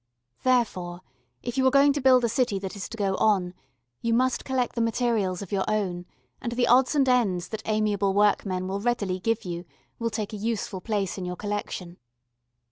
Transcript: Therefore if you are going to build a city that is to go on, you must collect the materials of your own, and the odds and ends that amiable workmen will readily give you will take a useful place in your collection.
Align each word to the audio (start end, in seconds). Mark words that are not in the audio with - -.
Therefore 0.41 1.01
if 1.43 1.59
you 1.59 1.67
are 1.67 1.69
going 1.69 1.93
to 1.93 2.01
build 2.01 2.23
a 2.23 2.27
city 2.27 2.57
that 2.57 2.75
is 2.75 2.89
to 2.89 2.97
go 2.97 3.13
on, 3.17 3.53
you 4.01 4.15
must 4.15 4.43
collect 4.43 4.73
the 4.73 4.81
materials 4.81 5.43
of 5.43 5.51
your 5.51 5.63
own, 5.67 6.07
and 6.41 6.53
the 6.53 6.65
odds 6.65 6.95
and 6.95 7.07
ends 7.07 7.49
that 7.49 7.61
amiable 7.67 8.15
workmen 8.15 8.67
will 8.67 8.79
readily 8.81 9.19
give 9.19 9.45
you 9.45 9.63
will 9.99 10.09
take 10.09 10.33
a 10.33 10.37
useful 10.37 10.81
place 10.81 11.19
in 11.19 11.25
your 11.25 11.35
collection. 11.35 11.97